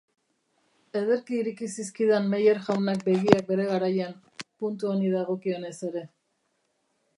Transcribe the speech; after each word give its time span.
Ederki 1.01 1.35
ireki 1.39 1.67
zizkidan 1.81 2.25
Meyer 2.31 2.63
jaunak 2.69 3.05
begiak 3.11 3.45
bere 3.53 3.69
garaian, 3.73 4.17
puntu 4.65 4.93
honi 4.95 5.15
dagokionez 5.19 5.75
ere! 5.93 6.05